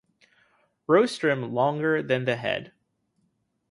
Rostrum 0.87 1.53
longer 1.53 2.01
than 2.01 2.25
the 2.25 2.35
head. 2.35 2.73